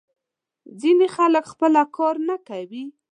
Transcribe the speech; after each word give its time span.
ځینې 0.81 1.07
خلک 1.15 1.43
خپله 1.53 1.81
کار 1.97 2.15
نه 2.27 2.35
کوي. 2.47 2.83